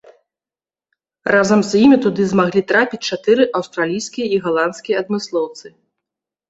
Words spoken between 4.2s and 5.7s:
і галандскія адмыслоўцы.